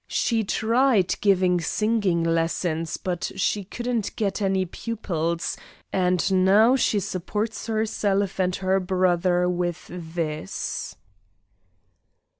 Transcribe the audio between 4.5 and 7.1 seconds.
pupils, and now she